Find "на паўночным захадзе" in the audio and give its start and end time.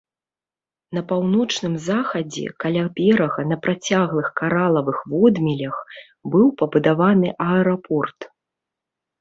0.97-2.45